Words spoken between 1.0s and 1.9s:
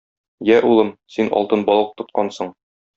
син алтын